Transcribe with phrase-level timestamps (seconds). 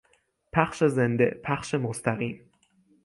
[0.53, 2.49] پخش زنده، پخش مستقیم